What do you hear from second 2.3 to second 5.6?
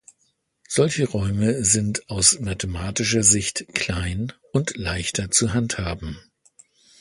mathematischer Sicht "klein" und leichter zu